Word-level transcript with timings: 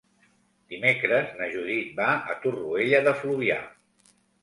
Dimecres 0.73 1.35
na 1.43 1.51
Judit 1.53 1.93
va 2.01 2.09
a 2.35 2.39
Torroella 2.47 3.07
de 3.11 3.17
Fluvià. 3.23 3.63